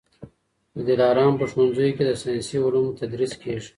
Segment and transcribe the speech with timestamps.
[0.75, 3.69] د دلارام په ښوونځیو کي د ساینسي علومو تدریس کېږي